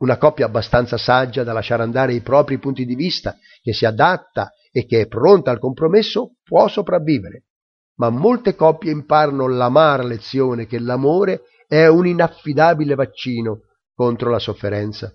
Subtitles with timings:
[0.00, 4.52] Una coppia abbastanza saggia da lasciare andare i propri punti di vista, che si adatta
[4.72, 7.44] e che è pronta al compromesso, può sopravvivere.
[7.96, 13.60] Ma molte coppie imparano l'amara lezione che l'amore è un inaffidabile vaccino
[13.94, 15.12] contro la sofferenza.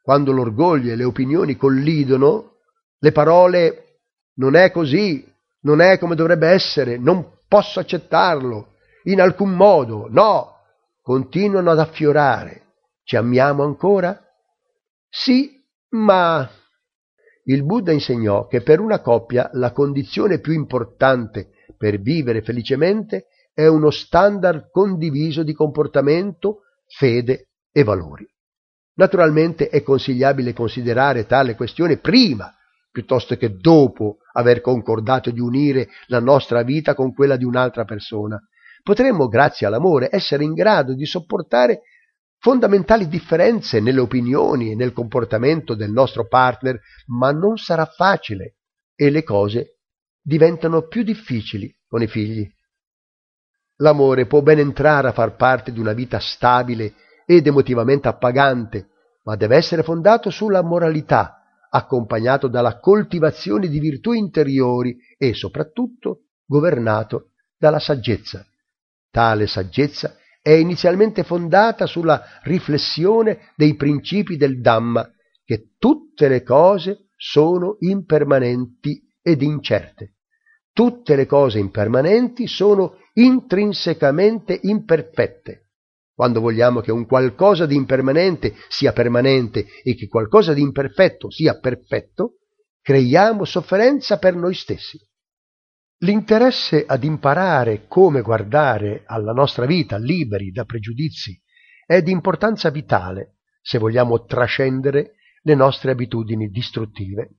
[0.00, 2.56] Quando l'orgoglio e le opinioni collidono,
[2.98, 4.00] le parole
[4.36, 5.30] non è così,
[5.60, 8.72] non è come dovrebbe essere, non posso accettarlo,
[9.04, 10.56] in alcun modo, no,
[11.02, 12.63] continuano ad affiorare.
[13.04, 14.18] Ci amiamo ancora?
[15.08, 16.50] Sì, ma
[17.44, 23.66] il Buddha insegnò che per una coppia la condizione più importante per vivere felicemente è
[23.66, 28.26] uno standard condiviso di comportamento, fede e valori.
[28.94, 32.52] Naturalmente è consigliabile considerare tale questione prima
[32.90, 38.40] piuttosto che dopo aver concordato di unire la nostra vita con quella di un'altra persona.
[38.82, 41.82] Potremmo, grazie all'amore, essere in grado di sopportare
[42.44, 48.56] fondamentali differenze nelle opinioni e nel comportamento del nostro partner, ma non sarà facile
[48.94, 49.78] e le cose
[50.20, 52.46] diventano più difficili con i figli.
[53.76, 56.92] L'amore può ben entrare a far parte di una vita stabile
[57.24, 58.88] ed emotivamente appagante,
[59.22, 67.30] ma deve essere fondato sulla moralità, accompagnato dalla coltivazione di virtù interiori e soprattutto governato
[67.56, 68.44] dalla saggezza.
[69.10, 75.10] Tale saggezza è inizialmente fondata sulla riflessione dei principi del Dhamma,
[75.42, 80.16] che tutte le cose sono impermanenti ed incerte.
[80.70, 85.70] Tutte le cose impermanenti sono intrinsecamente imperfette.
[86.12, 91.58] Quando vogliamo che un qualcosa di impermanente sia permanente e che qualcosa di imperfetto sia
[91.58, 92.34] perfetto,
[92.82, 94.98] creiamo sofferenza per noi stessi.
[95.98, 101.40] L'interesse ad imparare come guardare alla nostra vita liberi da pregiudizi
[101.86, 107.38] è di importanza vitale se vogliamo trascendere le nostre abitudini distruttive.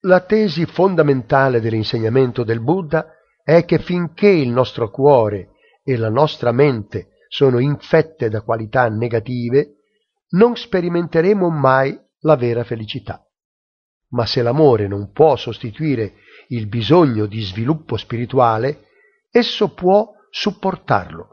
[0.00, 3.06] La tesi fondamentale dell'insegnamento del Buddha
[3.44, 5.50] è che finché il nostro cuore
[5.84, 9.76] e la nostra mente sono infette da qualità negative,
[10.30, 13.24] non sperimenteremo mai la vera felicità.
[14.10, 16.14] Ma se l'amore non può sostituire
[16.52, 18.86] il bisogno di sviluppo spirituale,
[19.30, 21.28] esso può supportarlo.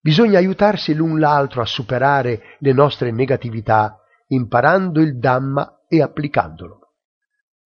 [0.00, 6.78] Bisogna aiutarsi l'un l'altro a superare le nostre negatività, imparando il Dhamma e applicandolo.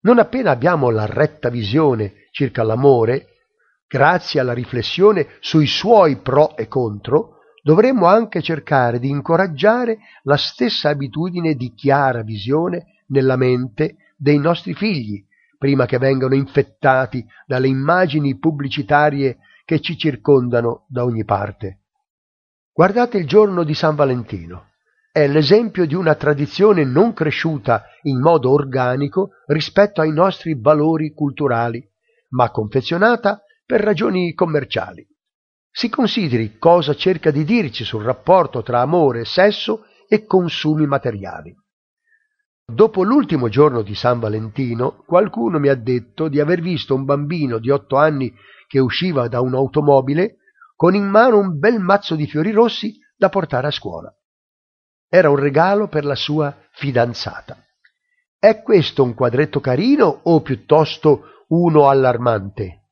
[0.01, 3.27] Non appena abbiamo la retta visione circa l'amore,
[3.87, 10.89] grazie alla riflessione sui suoi pro e contro, dovremmo anche cercare di incoraggiare la stessa
[10.89, 15.23] abitudine di chiara visione nella mente dei nostri figli,
[15.63, 21.83] prima che vengano infettati dalle immagini pubblicitarie che ci circondano da ogni parte.
[22.73, 24.71] Guardate il giorno di San Valentino.
[25.09, 31.81] È l'esempio di una tradizione non cresciuta in modo organico rispetto ai nostri valori culturali,
[32.31, 35.07] ma confezionata per ragioni commerciali.
[35.71, 41.55] Si consideri cosa cerca di dirci sul rapporto tra amore, sesso e consumi materiali.
[42.65, 47.59] Dopo l'ultimo giorno di San Valentino, qualcuno mi ha detto di aver visto un bambino
[47.59, 48.33] di otto anni
[48.67, 50.37] che usciva da un'automobile
[50.75, 54.13] con in mano un bel mazzo di fiori rossi da portare a scuola.
[55.09, 57.57] Era un regalo per la sua fidanzata.
[58.39, 62.89] È questo un quadretto carino o piuttosto uno allarmante?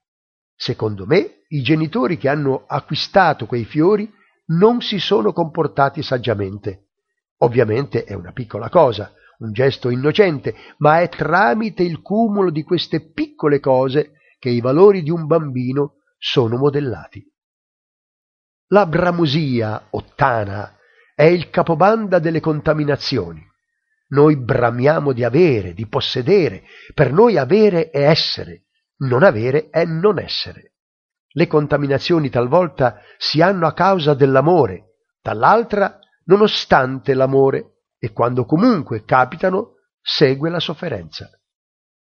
[0.54, 4.10] Secondo me, i genitori che hanno acquistato quei fiori
[4.48, 6.90] non si sono comportati saggiamente.
[7.38, 13.12] Ovviamente è una piccola cosa, un gesto innocente, ma è tramite il cumulo di queste
[13.12, 17.24] piccole cose che i valori di un bambino sono modellati.
[18.68, 20.78] La bramosia o tana
[21.14, 23.46] è il capobanda delle contaminazioni.
[24.10, 26.64] Noi bramiamo di avere, di possedere,
[26.94, 28.66] per noi avere è essere,
[28.98, 30.74] non avere è non essere.
[31.34, 39.76] Le contaminazioni talvolta si hanno a causa dell'amore, dall'altra nonostante l'amore e quando comunque capitano
[40.02, 41.30] segue la sofferenza.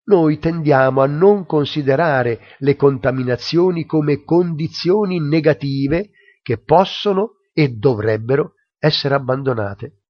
[0.06, 6.12] Noi tendiamo a non considerare le contaminazioni come condizioni negative
[6.42, 10.04] che possono e dovrebbero essere abbandonate.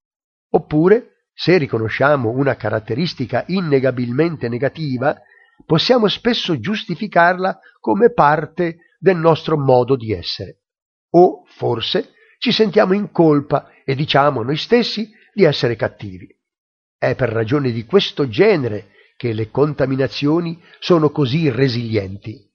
[0.51, 5.19] Oppure, se riconosciamo una caratteristica innegabilmente negativa,
[5.65, 10.59] possiamo spesso giustificarla come parte del nostro modo di essere.
[11.15, 16.27] O forse ci sentiamo in colpa e diciamo a noi stessi di essere cattivi.
[16.97, 22.45] È per ragioni di questo genere che le contaminazioni sono così resilienti.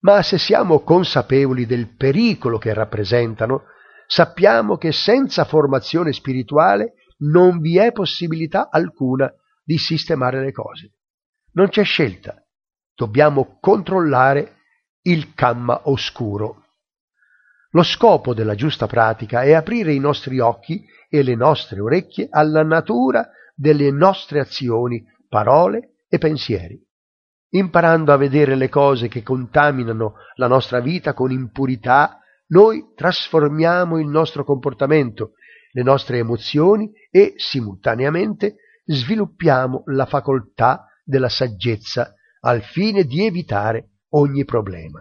[0.00, 3.66] Ma se siamo consapevoli del pericolo che rappresentano,
[4.08, 9.32] sappiamo che senza formazione spirituale non vi è possibilità alcuna
[9.62, 10.94] di sistemare le cose.
[11.52, 12.44] Non c'è scelta.
[12.92, 14.56] Dobbiamo controllare
[15.02, 16.64] il camma oscuro.
[17.70, 22.64] Lo scopo della giusta pratica è aprire i nostri occhi e le nostre orecchie alla
[22.64, 26.76] natura delle nostre azioni, parole e pensieri,
[27.50, 32.18] imparando a vedere le cose che contaminano la nostra vita con impurità,
[32.48, 35.34] noi trasformiamo il nostro comportamento,
[35.70, 44.44] le nostre emozioni e simultaneamente sviluppiamo la facoltà della saggezza al fine di evitare ogni
[44.44, 45.00] problema.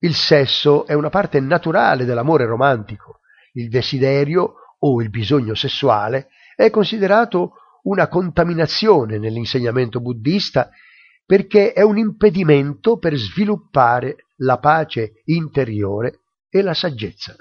[0.00, 3.20] Il sesso è una parte naturale dell'amore romantico.
[3.52, 7.52] Il desiderio o il bisogno sessuale è considerato
[7.84, 10.70] una contaminazione nell'insegnamento buddista
[11.26, 17.34] perché è un impedimento per sviluppare la pace interiore e la saggezza.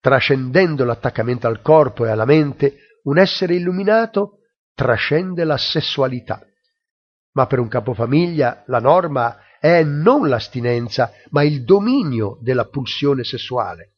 [0.00, 4.40] Trascendendo l'attaccamento al corpo e alla mente, un essere illuminato
[4.74, 6.44] trascende la sessualità.
[7.32, 13.93] Ma per un capofamiglia la norma è non l'astinenza, ma il dominio della pulsione sessuale.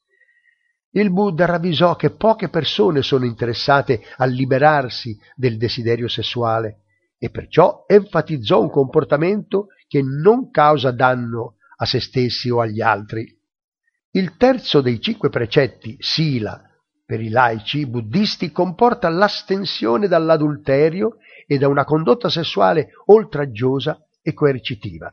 [0.91, 6.83] Il Buddha ravvisò che poche persone sono interessate a liberarsi del desiderio sessuale
[7.19, 13.27] e perciò enfatizzò un comportamento che non causa danno a se stessi o agli altri.
[14.13, 16.63] Il terzo dei cinque precetti, Sila,
[17.05, 25.13] per i laici buddisti, comporta l'astensione dall'adulterio e da una condotta sessuale oltraggiosa e coercitiva.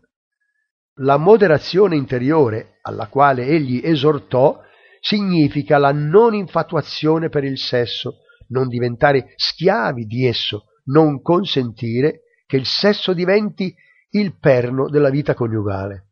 [0.97, 4.61] La moderazione interiore alla quale egli esortò
[5.03, 12.55] significa la non infatuazione per il sesso, non diventare schiavi di esso, non consentire che
[12.55, 13.75] il sesso diventi
[14.11, 16.11] il perno della vita coniugale.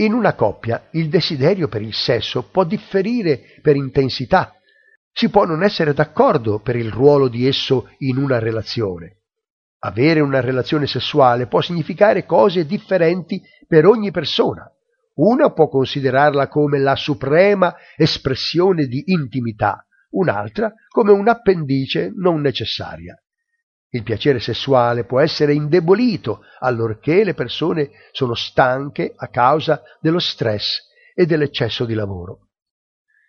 [0.00, 4.52] In una coppia il desiderio per il sesso può differire per intensità,
[5.12, 9.18] si può non essere d'accordo per il ruolo di esso in una relazione.
[9.84, 14.68] Avere una relazione sessuale può significare cose differenti per ogni persona.
[15.14, 23.14] Una può considerarla come la suprema espressione di intimità, un'altra come un'appendice non necessaria.
[23.94, 30.78] Il piacere sessuale può essere indebolito allorché le persone sono stanche a causa dello stress
[31.14, 32.48] e dell'eccesso di lavoro.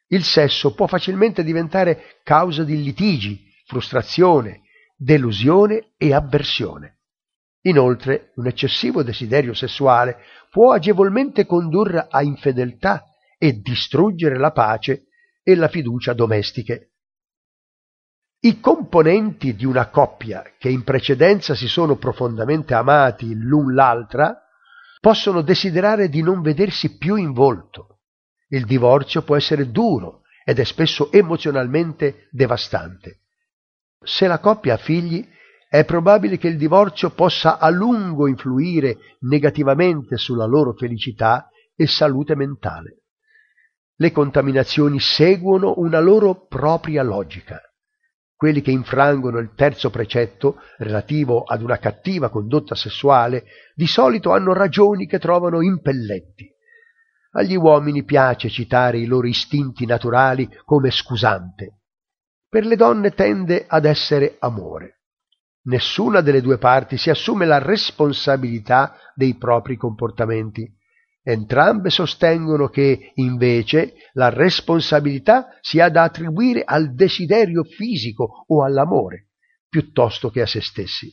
[0.07, 4.61] Il sesso può facilmente diventare causa di litigi, frustrazione,
[4.95, 6.92] delusione e avversione.
[7.65, 10.17] Inoltre, un eccessivo desiderio sessuale
[10.49, 13.05] può agevolmente condurre a infedeltà
[13.37, 15.07] e distruggere la pace
[15.41, 16.91] e la fiducia domestiche.
[18.39, 24.41] I componenti di una coppia che in precedenza si sono profondamente amati l'un l'altra
[24.99, 27.99] possono desiderare di non vedersi più in volto.
[28.49, 33.21] Il divorzio può essere duro ed è spesso emozionalmente devastante.
[34.03, 35.25] Se la coppia ha figli,
[35.73, 42.35] è probabile che il divorzio possa a lungo influire negativamente sulla loro felicità e salute
[42.35, 43.05] mentale.
[43.95, 47.59] Le contaminazioni seguono una loro propria logica
[48.35, 54.51] quelli che infrangono il terzo precetto relativo ad una cattiva condotta sessuale di solito hanno
[54.51, 56.51] ragioni che trovano impelletti.
[57.35, 61.83] Agli uomini piace citare i loro istinti naturali come scusante.
[62.49, 65.02] Per le donne tende ad essere amore.
[65.63, 70.69] Nessuna delle due parti si assume la responsabilità dei propri comportamenti
[71.25, 79.29] Entrambe sostengono che, invece, la responsabilità sia da attribuire al desiderio fisico o all'amore,
[79.69, 81.09] piuttosto che a se stessi.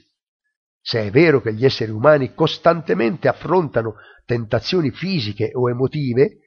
[0.80, 6.38] Se è vero che gli esseri umani costantemente affrontano tentazioni fisiche o emotive,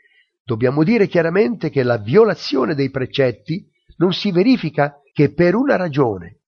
[0.43, 6.41] dobbiamo dire chiaramente che la violazione dei precetti non si verifica che per una ragione,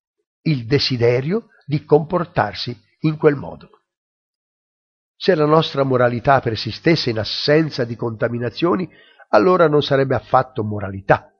[0.45, 3.69] il desiderio di comportarsi in quel modo.
[5.15, 8.89] Se la nostra moralità persistesse in assenza di contaminazioni,
[9.29, 11.31] allora non sarebbe affatto moralità.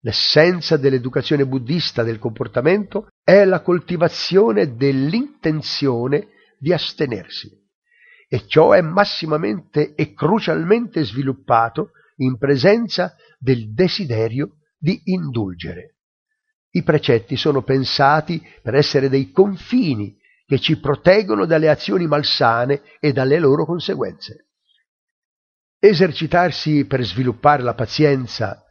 [0.00, 6.28] L'essenza dell'educazione buddista del comportamento è la coltivazione dell'intenzione
[6.58, 7.50] di astenersi
[8.28, 15.95] e ciò è massimamente e crucialmente sviluppato in presenza del desiderio di indulgere.
[16.76, 20.14] I precetti sono pensati per essere dei confini
[20.44, 24.48] che ci proteggono dalle azioni malsane e dalle loro conseguenze.
[25.78, 28.62] Esercitarsi per sviluppare la pazienza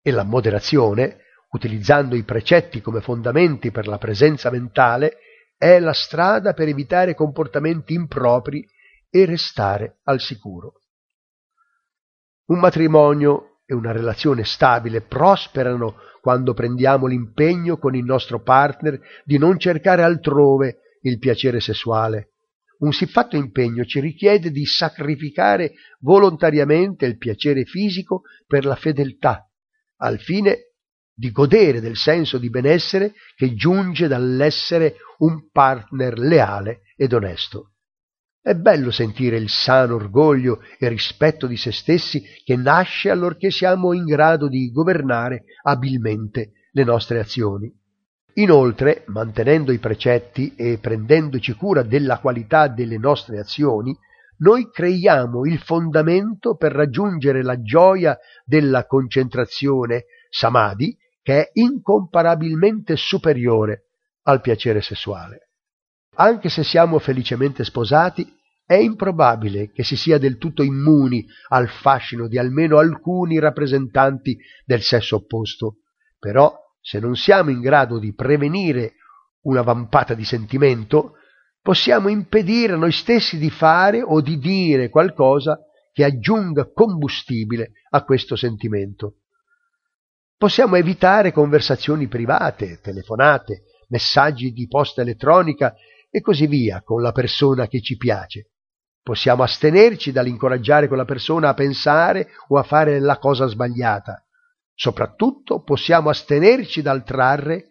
[0.00, 1.18] e la moderazione,
[1.50, 5.18] utilizzando i precetti come fondamenti per la presenza mentale,
[5.58, 8.66] è la strada per evitare comportamenti impropri
[9.10, 10.80] e restare al sicuro.
[12.46, 19.38] Un matrimonio e una relazione stabile prosperano quando prendiamo l'impegno con il nostro partner di
[19.38, 22.30] non cercare altrove il piacere sessuale.
[22.78, 29.48] Un siffatto impegno ci richiede di sacrificare volontariamente il piacere fisico per la fedeltà,
[29.98, 30.72] al fine
[31.14, 37.73] di godere del senso di benessere che giunge dall'essere un partner leale ed onesto.
[38.44, 43.94] È bello sentire il sano orgoglio e rispetto di se stessi che nasce allorché siamo
[43.94, 47.74] in grado di governare abilmente le nostre azioni.
[48.34, 53.96] Inoltre, mantenendo i precetti e prendendoci cura della qualità delle nostre azioni,
[54.40, 63.86] noi creiamo il fondamento per raggiungere la gioia della concentrazione samadhi che è incomparabilmente superiore
[64.24, 65.48] al piacere sessuale.
[66.14, 68.32] Anche se siamo felicemente sposati,
[68.66, 74.80] è improbabile che si sia del tutto immuni al fascino di almeno alcuni rappresentanti del
[74.80, 75.80] sesso opposto.
[76.18, 78.94] Però, se non siamo in grado di prevenire
[79.42, 81.14] una vampata di sentimento,
[81.60, 85.58] possiamo impedire a noi stessi di fare o di dire qualcosa
[85.92, 89.18] che aggiunga combustibile a questo sentimento.
[90.36, 95.74] Possiamo evitare conversazioni private, telefonate, messaggi di posta elettronica
[96.16, 98.52] e così via con la persona che ci piace.
[99.02, 104.24] Possiamo astenerci dall'incoraggiare quella persona a pensare o a fare la cosa sbagliata.
[104.72, 107.64] Soprattutto possiamo astenerci dal trarre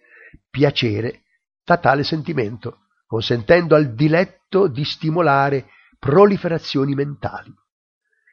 [0.50, 1.22] piacere
[1.64, 7.50] da tale sentimento, consentendo al diletto di stimolare proliferazioni mentali.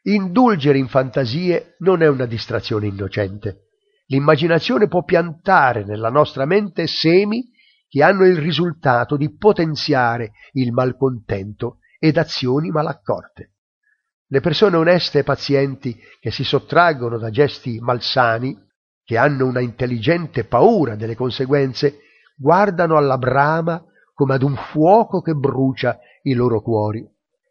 [0.03, 3.69] Indulgere in fantasie non è una distrazione innocente.
[4.07, 7.49] L'immaginazione può piantare nella nostra mente semi
[7.91, 13.55] che hanno il risultato di potenziare il malcontento ed azioni malaccorte.
[14.29, 18.57] Le persone oneste e pazienti che si sottraggono da gesti malsani,
[19.03, 21.99] che hanno una intelligente paura delle conseguenze,
[22.37, 27.05] guardano alla brama come ad un fuoco che brucia i loro cuori.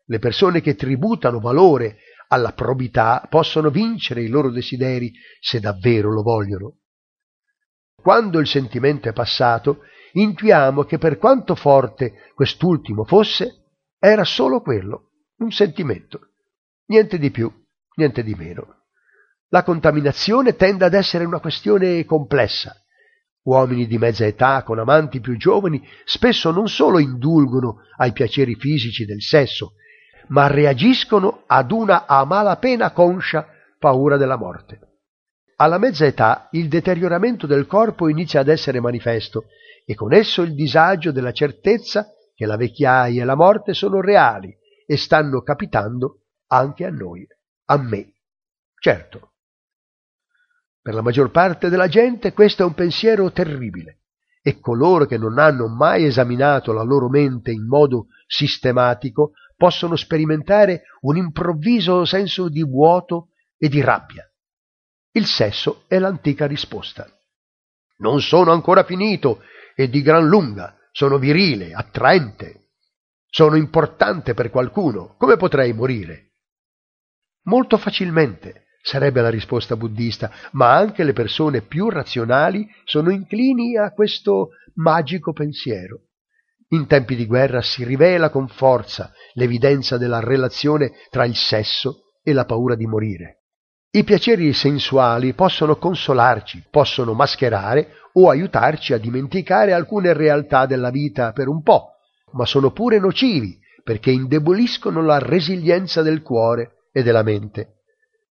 [0.05, 1.97] Le persone che tributano valore
[2.29, 6.77] alla probità possono vincere i loro desideri se davvero lo vogliono.
[8.01, 9.81] Quando il sentimento è passato,
[10.13, 13.65] intuiamo che per quanto forte quest'ultimo fosse,
[13.99, 16.31] era solo quello, un sentimento,
[16.87, 17.51] niente di più,
[17.95, 18.77] niente di meno.
[19.49, 22.75] La contaminazione tende ad essere una questione complessa.
[23.43, 29.05] Uomini di mezza età con amanti più giovani spesso non solo indulgono ai piaceri fisici
[29.05, 29.73] del sesso,
[30.27, 33.47] ma reagiscono ad una a malapena conscia
[33.79, 34.79] paura della morte.
[35.55, 39.45] Alla mezza età il deterioramento del corpo inizia ad essere manifesto
[39.89, 44.55] e con esso il disagio della certezza che la vecchiaia e la morte sono reali
[44.85, 47.25] e stanno capitando anche a noi,
[47.65, 48.13] a me.
[48.79, 49.31] Certo,
[50.79, 54.01] per la maggior parte della gente questo è un pensiero terribile
[54.43, 60.83] e coloro che non hanno mai esaminato la loro mente in modo sistematico possono sperimentare
[61.01, 64.23] un improvviso senso di vuoto e di rabbia.
[65.13, 67.07] Il sesso è l'antica risposta.
[67.97, 69.41] Non sono ancora finito
[69.79, 72.71] e di gran lunga, sono virile, attraente,
[73.29, 76.33] sono importante per qualcuno, come potrei morire?
[77.43, 83.93] Molto facilmente sarebbe la risposta buddista, ma anche le persone più razionali sono inclini a
[83.93, 86.07] questo magico pensiero.
[86.71, 92.33] In tempi di guerra si rivela con forza l'evidenza della relazione tra il sesso e
[92.33, 93.38] la paura di morire.
[93.91, 101.31] I piaceri sensuali possono consolarci, possono mascherare o aiutarci a dimenticare alcune realtà della vita
[101.31, 101.93] per un po',
[102.33, 107.77] ma sono pure nocivi perché indeboliscono la resilienza del cuore e della mente.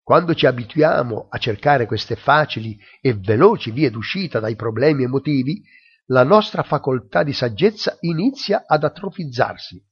[0.04, 5.61] Quando ci abituiamo a cercare queste facili e veloci vie d'uscita dai problemi emotivi,
[6.07, 9.83] la nostra facoltà di saggezza inizia ad atrofizzarsi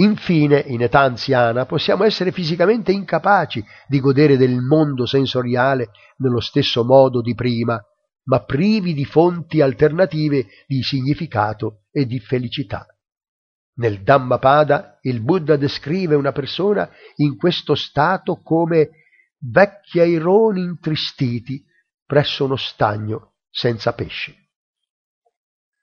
[0.00, 6.84] Infine, in età anziana, possiamo essere fisicamente incapaci di godere del mondo sensoriale nello stesso
[6.84, 7.78] modo di prima,
[8.24, 12.86] ma privi di fonti alternative di significato e di felicità.
[13.74, 18.90] Nel Dhammapada il Buddha descrive una persona in questo stato come
[19.38, 21.62] vecchi aironi intristiti
[22.06, 24.34] presso uno stagno senza pesci.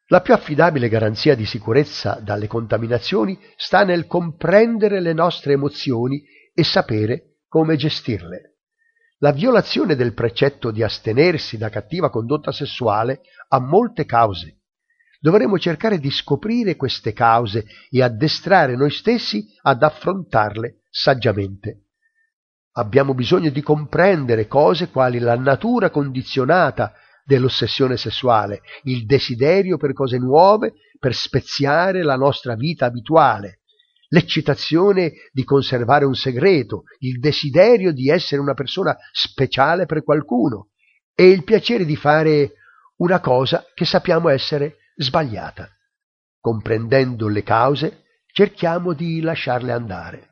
[0.09, 6.23] La più affidabile garanzia di sicurezza dalle contaminazioni sta nel comprendere le nostre emozioni
[6.53, 8.55] e sapere come gestirle.
[9.19, 14.61] La violazione del precetto di astenersi da cattiva condotta sessuale ha molte cause.
[15.19, 21.87] Dovremo cercare di scoprire queste cause e addestrare noi stessi ad affrontarle saggiamente.
[22.73, 26.93] Abbiamo bisogno di comprendere cose quali la natura condizionata
[27.27, 33.59] dell'ossessione sessuale, il desiderio per cose nuove, per speziare la nostra vita abituale,
[34.07, 40.69] l'eccitazione di conservare un segreto, il desiderio di essere una persona speciale per qualcuno
[41.13, 42.53] e il piacere di fare
[42.97, 45.69] una cosa che sappiamo essere sbagliata.
[46.39, 50.29] Comprendendo le cause, cerchiamo di lasciarle andare.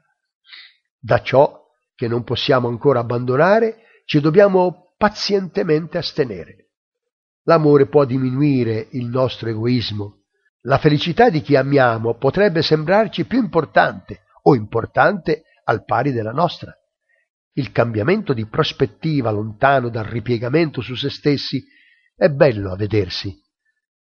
[0.97, 1.61] Da ciò
[1.93, 6.64] che non possiamo ancora abbandonare, ci dobbiamo pazientemente astenere.
[7.45, 10.23] L'amore può diminuire il nostro egoismo.
[10.61, 16.75] La felicità di chi amiamo potrebbe sembrarci più importante o importante al pari della nostra.
[17.53, 21.63] Il cambiamento di prospettiva lontano dal ripiegamento su se stessi
[22.15, 23.33] è bello a vedersi.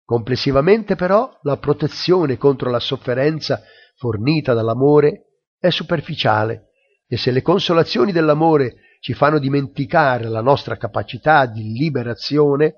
[0.03, 3.62] Complessivamente però la protezione contro la sofferenza
[3.96, 6.70] fornita dall'amore è superficiale
[7.08, 12.75] e se le consolazioni dell'amore ci fanno dimenticare la nostra capacità di liberazione,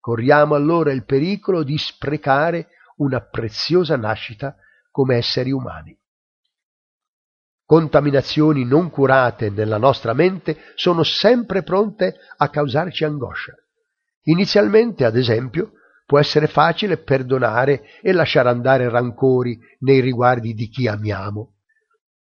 [0.00, 4.56] corriamo allora il pericolo di sprecare una preziosa nascita
[4.90, 5.96] come esseri umani.
[7.64, 13.54] Contaminazioni non curate nella nostra mente sono sempre pronte a causarci angoscia.
[14.24, 20.88] Inizialmente, ad esempio, può essere facile perdonare e lasciare andare rancori nei riguardi di chi
[20.88, 21.58] amiamo.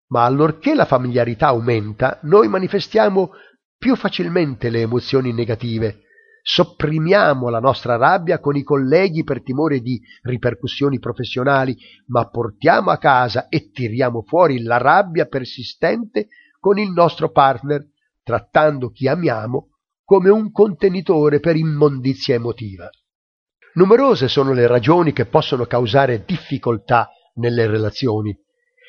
[0.07, 3.31] Ma allorché la familiarità aumenta, noi manifestiamo
[3.77, 6.04] più facilmente le emozioni negative
[6.47, 11.75] sopprimiamo la nostra rabbia con i colleghi per timore di ripercussioni professionali,
[12.09, 16.27] ma portiamo a casa e tiriamo fuori la rabbia persistente
[16.59, 17.83] con il nostro partner,
[18.21, 19.69] trattando chi amiamo
[20.03, 22.91] come un contenitore per immondizia emotiva.
[23.73, 28.37] Numerose sono le ragioni che possono causare difficoltà nelle relazioni.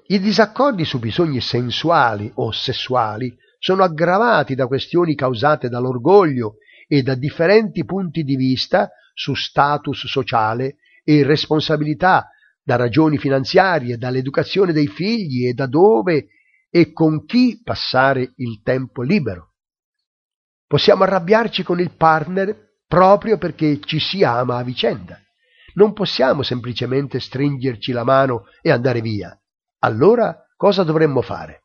[0.09, 7.14] I disaccordi su bisogni sensuali o sessuali sono aggravati da questioni causate dall'orgoglio e da
[7.14, 12.31] differenti punti di vista su status sociale e responsabilità,
[12.62, 16.29] da ragioni finanziarie, dall'educazione dei figli e da dove
[16.68, 19.53] e con chi passare il tempo libero.
[20.66, 25.18] Possiamo arrabbiarci con il partner proprio perché ci si ama a vicenda.
[25.75, 29.38] Non possiamo semplicemente stringerci la mano e andare via.
[29.81, 31.62] Allora cosa dovremmo fare?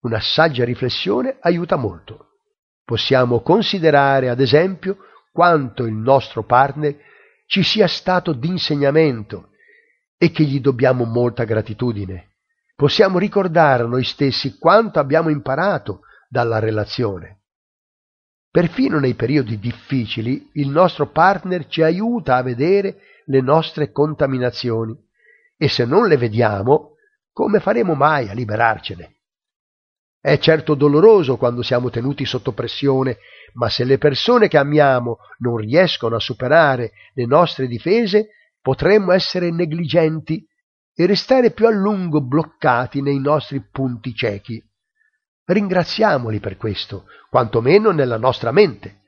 [0.00, 2.33] Una saggia riflessione aiuta molto.
[2.84, 4.98] Possiamo considerare, ad esempio,
[5.32, 6.96] quanto il nostro partner
[7.46, 9.50] ci sia stato d'insegnamento
[10.16, 12.36] e che gli dobbiamo molta gratitudine.
[12.76, 17.40] Possiamo ricordare a noi stessi quanto abbiamo imparato dalla relazione.
[18.50, 24.96] Perfino nei periodi difficili il nostro partner ci aiuta a vedere le nostre contaminazioni
[25.56, 26.96] e se non le vediamo,
[27.32, 29.13] come faremo mai a liberarcene?
[30.24, 33.18] È certo doloroso quando siamo tenuti sotto pressione,
[33.56, 38.28] ma se le persone che amiamo non riescono a superare le nostre difese,
[38.62, 40.42] potremmo essere negligenti
[40.94, 44.64] e restare più a lungo bloccati nei nostri punti ciechi.
[45.44, 49.02] Ringraziamoli per questo, quantomeno nella nostra mente.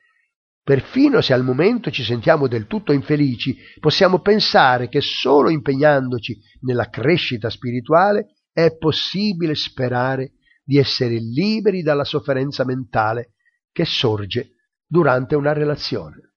[0.63, 6.91] Perfino se al momento ci sentiamo del tutto infelici, possiamo pensare che solo impegnandoci nella
[6.91, 10.33] crescita spirituale è possibile sperare
[10.67, 13.35] di essere liberi dalla sofferenza mentale
[13.71, 16.35] che sorge durante una relazione.